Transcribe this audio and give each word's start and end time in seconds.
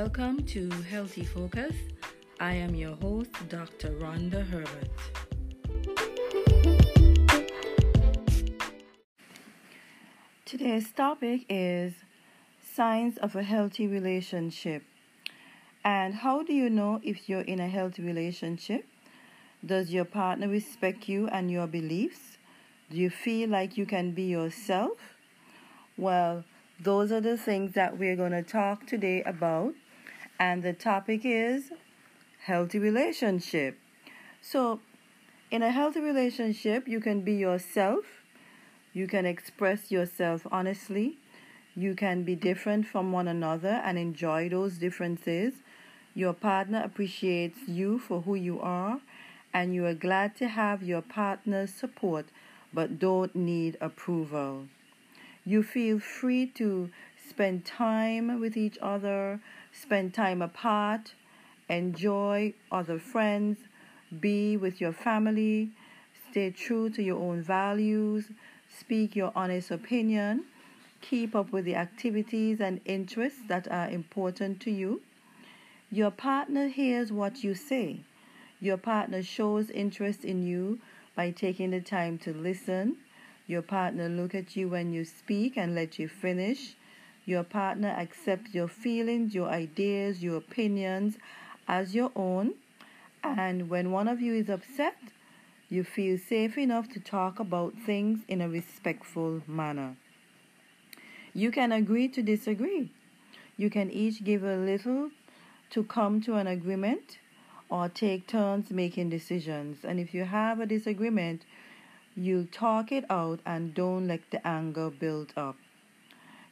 Welcome 0.00 0.42
to 0.46 0.68
Healthy 0.90 1.24
Focus. 1.24 1.76
I 2.40 2.54
am 2.54 2.74
your 2.74 2.96
host, 2.96 3.30
Dr. 3.48 3.90
Rhonda 3.90 4.44
Herbert. 4.44 4.90
Today's 10.44 10.90
topic 10.90 11.42
is 11.48 11.92
signs 12.74 13.18
of 13.18 13.36
a 13.36 13.44
healthy 13.44 13.86
relationship. 13.86 14.82
And 15.84 16.12
how 16.12 16.42
do 16.42 16.52
you 16.52 16.68
know 16.68 17.00
if 17.04 17.28
you're 17.28 17.42
in 17.42 17.60
a 17.60 17.68
healthy 17.68 18.02
relationship? 18.02 18.84
Does 19.64 19.90
your 19.90 20.04
partner 20.04 20.48
respect 20.48 21.08
you 21.08 21.28
and 21.28 21.52
your 21.52 21.68
beliefs? 21.68 22.36
Do 22.90 22.96
you 22.96 23.10
feel 23.10 23.48
like 23.48 23.76
you 23.76 23.86
can 23.86 24.10
be 24.10 24.24
yourself? 24.24 24.98
Well, 25.96 26.42
those 26.80 27.12
are 27.12 27.20
the 27.20 27.36
things 27.36 27.74
that 27.74 27.96
we're 27.96 28.16
going 28.16 28.32
to 28.32 28.42
talk 28.42 28.88
today 28.88 29.22
about. 29.22 29.74
And 30.38 30.62
the 30.62 30.72
topic 30.72 31.20
is 31.24 31.70
healthy 32.44 32.78
relationship. 32.78 33.78
So, 34.42 34.80
in 35.50 35.62
a 35.62 35.70
healthy 35.70 36.00
relationship, 36.00 36.88
you 36.88 37.00
can 37.00 37.20
be 37.20 37.34
yourself. 37.34 38.04
You 38.92 39.06
can 39.06 39.26
express 39.26 39.90
yourself 39.90 40.46
honestly. 40.50 41.18
You 41.76 41.94
can 41.94 42.22
be 42.24 42.34
different 42.34 42.86
from 42.86 43.12
one 43.12 43.28
another 43.28 43.80
and 43.84 43.98
enjoy 43.98 44.48
those 44.48 44.78
differences. 44.78 45.54
Your 46.14 46.32
partner 46.32 46.82
appreciates 46.84 47.58
you 47.66 47.98
for 47.98 48.20
who 48.22 48.34
you 48.34 48.60
are, 48.60 49.00
and 49.52 49.74
you 49.74 49.84
are 49.86 49.94
glad 49.94 50.36
to 50.36 50.48
have 50.48 50.82
your 50.82 51.02
partner's 51.02 51.72
support 51.72 52.26
but 52.72 52.98
don't 52.98 53.34
need 53.36 53.76
approval. 53.80 54.66
You 55.44 55.62
feel 55.62 55.98
free 56.00 56.46
to 56.56 56.90
spend 57.28 57.64
time 57.64 58.40
with 58.40 58.56
each 58.56 58.78
other, 58.82 59.40
spend 59.74 60.14
time 60.14 60.40
apart, 60.40 61.12
enjoy 61.68 62.54
other 62.70 62.98
friends, 62.98 63.58
be 64.20 64.56
with 64.56 64.80
your 64.80 64.92
family, 64.92 65.70
stay 66.30 66.50
true 66.50 66.88
to 66.90 67.02
your 67.02 67.18
own 67.18 67.42
values, 67.42 68.26
speak 68.78 69.16
your 69.16 69.32
honest 69.34 69.70
opinion, 69.70 70.44
keep 71.00 71.34
up 71.34 71.52
with 71.52 71.64
the 71.64 71.74
activities 71.74 72.60
and 72.60 72.80
interests 72.84 73.40
that 73.48 73.70
are 73.70 73.90
important 73.90 74.60
to 74.60 74.70
you. 74.70 75.02
Your 75.90 76.10
partner 76.10 76.68
hears 76.68 77.12
what 77.12 77.44
you 77.44 77.54
say. 77.54 78.00
Your 78.60 78.76
partner 78.76 79.22
shows 79.22 79.70
interest 79.70 80.24
in 80.24 80.46
you 80.46 80.80
by 81.14 81.30
taking 81.30 81.70
the 81.70 81.80
time 81.80 82.18
to 82.18 82.32
listen. 82.32 82.96
Your 83.46 83.62
partner 83.62 84.08
look 84.08 84.34
at 84.34 84.56
you 84.56 84.68
when 84.68 84.92
you 84.92 85.04
speak 85.04 85.56
and 85.56 85.74
let 85.74 85.98
you 85.98 86.08
finish. 86.08 86.74
Your 87.26 87.42
partner 87.42 87.88
accepts 87.88 88.54
your 88.54 88.68
feelings, 88.68 89.34
your 89.34 89.48
ideas, 89.48 90.22
your 90.22 90.36
opinions 90.36 91.16
as 91.66 91.94
your 91.94 92.10
own. 92.14 92.54
And 93.22 93.70
when 93.70 93.90
one 93.90 94.08
of 94.08 94.20
you 94.20 94.34
is 94.34 94.50
upset, 94.50 94.96
you 95.70 95.84
feel 95.84 96.18
safe 96.18 96.58
enough 96.58 96.88
to 96.90 97.00
talk 97.00 97.40
about 97.40 97.74
things 97.86 98.20
in 98.28 98.40
a 98.40 98.48
respectful 98.48 99.42
manner. 99.46 99.96
You 101.32 101.50
can 101.50 101.72
agree 101.72 102.08
to 102.08 102.22
disagree. 102.22 102.90
You 103.56 103.70
can 103.70 103.90
each 103.90 104.22
give 104.22 104.44
a 104.44 104.56
little 104.56 105.10
to 105.70 105.82
come 105.84 106.20
to 106.22 106.34
an 106.34 106.46
agreement 106.46 107.18
or 107.70 107.88
take 107.88 108.26
turns 108.26 108.70
making 108.70 109.10
decisions. 109.10 109.84
And 109.84 109.98
if 109.98 110.12
you 110.14 110.24
have 110.24 110.60
a 110.60 110.66
disagreement, 110.66 111.42
you 112.14 112.44
talk 112.52 112.92
it 112.92 113.04
out 113.10 113.40
and 113.44 113.74
don't 113.74 114.06
let 114.06 114.30
the 114.30 114.46
anger 114.46 114.90
build 114.90 115.32
up. 115.36 115.56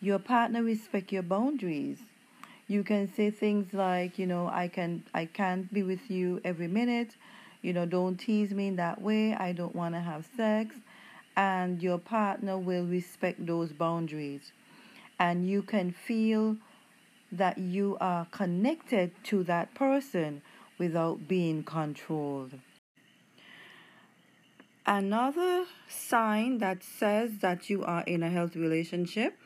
Your 0.00 0.18
partner 0.18 0.62
respect 0.62 1.10
your 1.10 1.22
boundaries. 1.22 1.98
You 2.68 2.82
can 2.82 3.12
say 3.14 3.30
things 3.30 3.72
like, 3.72 4.18
you 4.18 4.26
know, 4.26 4.48
I 4.48 4.68
can 4.68 5.04
I 5.14 5.26
can't 5.26 5.72
be 5.72 5.82
with 5.82 6.10
you 6.10 6.40
every 6.44 6.68
minute. 6.68 7.16
You 7.62 7.72
know, 7.72 7.86
don't 7.86 8.16
tease 8.16 8.52
me 8.52 8.68
in 8.68 8.76
that 8.76 9.00
way. 9.00 9.34
I 9.34 9.52
don't 9.52 9.74
want 9.74 9.94
to 9.94 10.00
have 10.00 10.26
sex. 10.36 10.74
And 11.36 11.82
your 11.82 11.98
partner 11.98 12.58
will 12.58 12.84
respect 12.84 13.46
those 13.46 13.72
boundaries. 13.72 14.52
And 15.18 15.48
you 15.48 15.62
can 15.62 15.92
feel 15.92 16.56
that 17.32 17.58
you 17.58 17.96
are 18.00 18.26
connected 18.30 19.12
to 19.24 19.42
that 19.44 19.74
person 19.74 20.42
without 20.78 21.26
being 21.26 21.62
controlled. 21.64 22.52
Another 24.86 25.64
sign 25.88 26.58
that 26.58 26.84
says 26.84 27.38
that 27.40 27.68
you 27.68 27.82
are 27.84 28.02
in 28.02 28.22
a 28.22 28.30
healthy 28.30 28.60
relationship, 28.60 29.36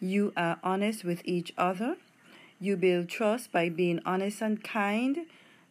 you 0.00 0.32
are 0.36 0.58
honest 0.62 1.04
with 1.04 1.22
each 1.24 1.52
other. 1.56 1.96
You 2.60 2.76
build 2.76 3.08
trust 3.08 3.52
by 3.52 3.68
being 3.68 4.00
honest 4.04 4.42
and 4.42 4.62
kind, 4.62 5.26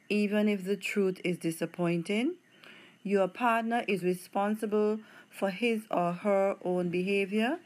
even 0.09 0.47
if 0.47 0.65
the 0.65 0.75
truth 0.75 1.19
is 1.23 1.37
disappointing. 1.37 2.35
Your 3.03 3.27
partner 3.27 3.83
is 3.87 4.03
responsible 4.03 4.99
for 5.29 5.49
his 5.51 5.83
or 5.91 6.13
her 6.13 6.55
own 6.63 6.89
behavior 6.89 7.59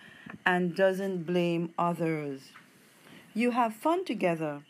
and 0.46 0.76
doesn't 0.76 1.24
blame 1.24 1.74
others. 1.78 2.52
You 3.34 3.52
have 3.52 3.74
fun 3.74 4.06
together. 4.06 4.64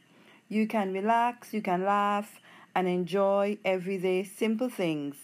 You 0.47 0.67
can 0.67 0.93
relax, 0.93 1.53
you 1.53 1.61
can 1.61 1.83
laugh, 1.83 2.39
and 2.75 2.87
enjoy 2.87 3.57
everyday 3.65 4.23
simple 4.23 4.69
things. 4.69 5.15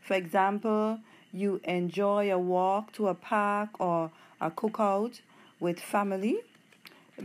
For 0.00 0.14
example, 0.14 1.00
you 1.32 1.60
enjoy 1.64 2.30
a 2.30 2.38
walk 2.38 2.92
to 2.94 3.08
a 3.08 3.14
park 3.14 3.80
or 3.80 4.10
a 4.40 4.50
cookout 4.50 5.20
with 5.62 5.78
family. 5.80 6.40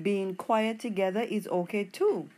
Being 0.01 0.35
quiet 0.35 0.79
together 0.79 1.21
is 1.21 1.47
okay 1.47 1.83
too. 1.85 2.29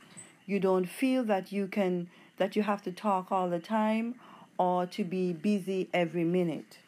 You 0.45 0.59
don't 0.59 0.85
feel 0.85 1.23
that 1.25 1.51
you 1.51 1.67
can 1.67 2.09
that 2.37 2.55
you 2.55 2.63
have 2.63 2.81
to 2.83 2.91
talk 2.91 3.31
all 3.31 3.49
the 3.49 3.59
time 3.59 4.15
or 4.57 4.85
to 4.85 5.03
be 5.03 5.33
busy 5.33 5.89
every 5.93 6.23
minute. 6.23 6.79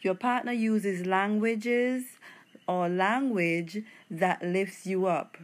Your 0.00 0.14
partner 0.14 0.52
uses 0.52 1.06
languages 1.06 2.04
or 2.68 2.88
language 2.88 3.82
that 4.08 4.42
lifts 4.42 4.86
you 4.86 5.06
up. 5.06 5.36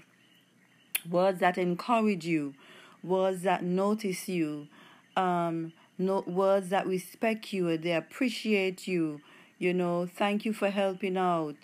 Words 1.10 1.40
that 1.40 1.58
encourage 1.58 2.24
you, 2.24 2.54
words 3.02 3.42
that 3.42 3.64
notice 3.64 4.28
you, 4.28 4.68
um, 5.16 5.72
no, 5.98 6.20
words 6.26 6.68
that 6.68 6.86
respect 6.86 7.52
you, 7.52 7.76
they 7.76 7.92
appreciate 7.92 8.86
you, 8.86 9.20
you 9.58 9.74
know, 9.74 10.06
thank 10.06 10.44
you 10.44 10.52
for 10.52 10.70
helping 10.70 11.16
out, 11.16 11.56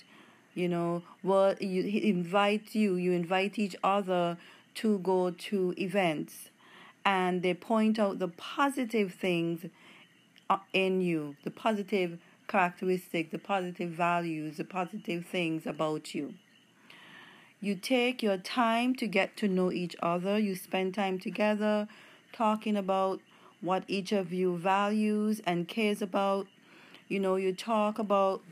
you 0.55 0.69
know, 0.69 1.03
what 1.23 1.63
you 1.63 1.83
invite 1.83 2.75
you, 2.75 2.97
you 2.97 3.13
invite 3.13 3.59
each 3.59 3.77
other 3.85 4.37
to 4.77 4.99
go 4.99 5.31
to 5.31 5.75
events, 5.79 6.51
and 7.05 7.43
they 7.43 7.55
point 7.55 7.99
out 7.99 8.19
the 8.19 8.29
positive 8.29 9.15
things 9.15 9.67
uh, 10.49 10.59
in 10.73 11.01
you, 11.01 11.37
the 11.45 11.51
positive 11.51 12.19
characteristics, 12.49 13.31
the 13.31 13.39
positive 13.39 13.91
values, 13.91 14.57
the 14.57 14.65
positive 14.65 15.25
things 15.25 15.67
about 15.67 16.15
you. 16.15 16.35
You 17.61 17.75
take 17.75 18.23
your 18.23 18.39
time 18.39 18.95
to 18.97 19.07
get 19.07 19.37
to 19.39 19.49
know 19.49 19.71
each 19.71 19.95
other. 20.03 20.39
You 20.39 20.55
spend 20.55 20.95
time 20.95 21.19
together 21.19 21.89
talking 22.33 22.77
about 22.77 23.21
what 23.61 23.85
each 23.87 24.13
of 24.13 24.33
you 24.33 24.57
values 24.57 25.41
and 25.45 25.69
cares 25.69 26.01
about. 26.01 26.47
You 27.09 27.21
know, 27.21 27.37
you 27.37 27.53
talk 27.53 27.99
about 27.99 28.43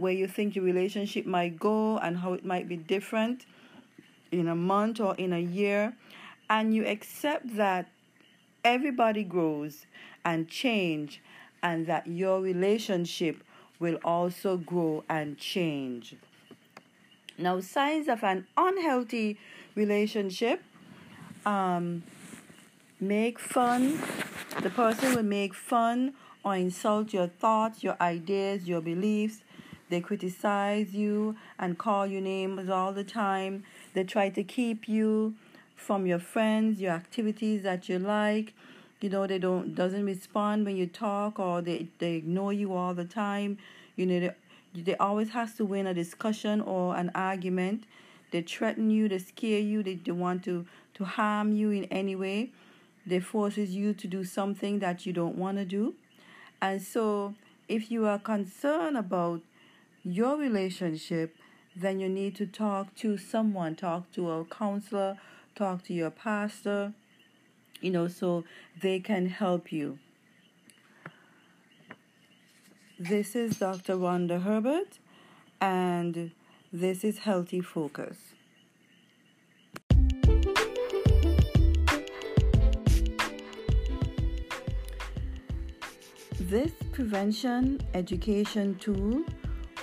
where 0.00 0.12
you 0.12 0.26
think 0.26 0.56
your 0.56 0.64
relationship 0.64 1.26
might 1.26 1.58
go 1.58 1.98
and 1.98 2.18
how 2.18 2.32
it 2.32 2.44
might 2.44 2.68
be 2.68 2.76
different 2.76 3.44
in 4.32 4.48
a 4.48 4.56
month 4.56 5.00
or 5.00 5.14
in 5.16 5.32
a 5.32 5.38
year. 5.38 5.94
And 6.48 6.74
you 6.74 6.86
accept 6.86 7.56
that 7.56 7.88
everybody 8.64 9.24
grows 9.24 9.86
and 10.24 10.48
change 10.48 11.20
and 11.62 11.86
that 11.86 12.06
your 12.06 12.40
relationship 12.40 13.42
will 13.78 13.98
also 14.04 14.56
grow 14.56 15.04
and 15.08 15.38
change. 15.38 16.16
Now, 17.38 17.60
signs 17.60 18.08
of 18.08 18.22
an 18.22 18.46
unhealthy 18.56 19.38
relationship 19.74 20.62
um, 21.46 22.02
make 23.00 23.38
fun. 23.38 23.98
The 24.62 24.70
person 24.70 25.14
will 25.14 25.22
make 25.22 25.54
fun 25.54 26.14
or 26.44 26.56
insult 26.56 27.12
your 27.12 27.28
thoughts, 27.28 27.82
your 27.82 27.96
ideas, 28.00 28.68
your 28.68 28.80
beliefs. 28.80 29.42
They 29.90 30.00
criticize 30.00 30.94
you 30.94 31.36
and 31.58 31.76
call 31.76 32.06
you 32.06 32.20
names 32.20 32.70
all 32.70 32.92
the 32.92 33.04
time. 33.04 33.64
They 33.92 34.04
try 34.04 34.30
to 34.30 34.44
keep 34.44 34.88
you 34.88 35.34
from 35.74 36.06
your 36.06 36.20
friends, 36.20 36.80
your 36.80 36.92
activities 36.92 37.62
that 37.64 37.88
you 37.88 37.98
like. 37.98 38.54
You 39.00 39.10
know, 39.10 39.26
they 39.26 39.38
don't 39.38 39.74
doesn't 39.74 40.04
respond 40.04 40.64
when 40.64 40.76
you 40.76 40.86
talk 40.86 41.38
or 41.38 41.60
they, 41.60 41.88
they 41.98 42.14
ignore 42.14 42.52
you 42.52 42.72
all 42.74 42.94
the 42.94 43.04
time. 43.04 43.58
You 43.96 44.06
know, 44.06 44.20
they 44.20 44.82
they 44.82 44.96
always 44.96 45.30
has 45.30 45.54
to 45.56 45.64
win 45.64 45.86
a 45.86 45.94
discussion 45.94 46.60
or 46.60 46.96
an 46.96 47.10
argument. 47.14 47.84
They 48.30 48.42
threaten 48.42 48.90
you, 48.90 49.08
they 49.08 49.18
scare 49.18 49.58
you, 49.58 49.82
they, 49.82 49.96
they 49.96 50.12
want 50.12 50.44
to, 50.44 50.66
to 50.94 51.04
harm 51.04 51.52
you 51.52 51.70
in 51.72 51.84
any 51.84 52.14
way. 52.14 52.50
They 53.04 53.18
forces 53.18 53.74
you 53.74 53.92
to 53.94 54.06
do 54.06 54.22
something 54.22 54.78
that 54.78 55.04
you 55.04 55.12
don't 55.12 55.34
want 55.34 55.58
to 55.58 55.64
do. 55.64 55.94
And 56.62 56.80
so 56.80 57.34
if 57.68 57.90
you 57.90 58.06
are 58.06 58.18
concerned 58.18 58.96
about 58.96 59.40
your 60.02 60.36
relationship, 60.36 61.36
then 61.76 62.00
you 62.00 62.08
need 62.08 62.34
to 62.36 62.46
talk 62.46 62.94
to 62.96 63.16
someone, 63.16 63.76
talk 63.76 64.10
to 64.12 64.30
a 64.30 64.44
counselor, 64.44 65.18
talk 65.54 65.84
to 65.84 65.94
your 65.94 66.10
pastor, 66.10 66.94
you 67.80 67.90
know, 67.90 68.08
so 68.08 68.44
they 68.80 69.00
can 69.00 69.26
help 69.26 69.72
you. 69.72 69.98
This 72.98 73.34
is 73.34 73.58
Dr. 73.58 73.96
Rhonda 73.96 74.42
Herbert, 74.42 74.98
and 75.60 76.32
this 76.72 77.02
is 77.04 77.20
Healthy 77.20 77.62
Focus. 77.62 78.18
This 86.38 86.72
prevention 86.92 87.80
education 87.94 88.74
tool 88.80 89.24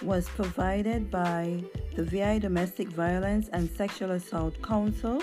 was 0.02 0.28
provided 0.30 1.10
by 1.10 1.64
the 1.96 2.04
VI 2.04 2.40
Domestic 2.40 2.90
Violence 2.90 3.50
and 3.54 3.70
Sexual 3.70 4.12
Assault 4.12 4.62
Council, 4.62 5.22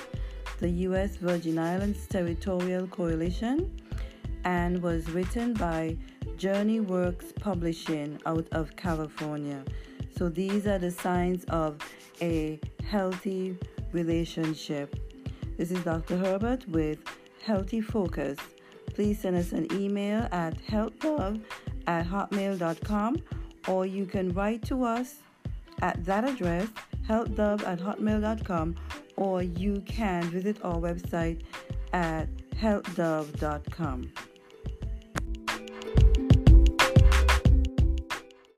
the 0.59 0.69
U.S. 0.69 1.17
Virgin 1.17 1.59
Islands 1.59 2.07
Territorial 2.07 2.87
Coalition, 2.87 3.81
and 4.45 4.83
was 4.83 5.09
written 5.11 5.55
by 5.55 5.97
Journey 6.37 6.81
Works 6.81 7.33
Publishing 7.39 8.19
out 8.27 8.47
of 8.53 8.75
California. 8.77 9.65
So 10.17 10.29
these 10.29 10.67
are 10.67 10.79
the 10.79 10.91
signs 10.91 11.45
of 11.45 11.79
a 12.21 12.61
healthy 12.87 13.57
relationship. 13.93 14.97
This 15.57 15.71
is 15.71 15.83
Dr. 15.85 16.17
Herbert 16.17 16.69
with 16.69 16.99
Healthy 17.45 17.81
Focus. 17.81 18.39
Please 18.95 19.21
send 19.21 19.37
us 19.37 19.53
an 19.53 19.73
email 19.73 20.29
at 20.33 20.57
healthlove 20.67 21.41
at 21.87 22.07
hotmail.com 22.07 23.17
or 23.69 23.87
you 23.87 24.07
can 24.07 24.33
write 24.33 24.63
to 24.67 24.85
us 24.85 25.17
at 25.83 26.05
that 26.05 26.25
address, 26.25 26.69
healthdove 27.09 27.67
at 27.67 27.79
hotmail.com, 27.79 28.77
or 29.17 29.43
you 29.43 29.83
can 29.87 30.23
visit 30.25 30.57
our 30.65 30.77
website 30.77 31.43
at 31.93 32.29
healthdove.com. 32.55 34.13